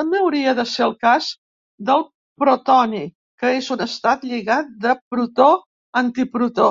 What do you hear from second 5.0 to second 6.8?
protó-antiprotó.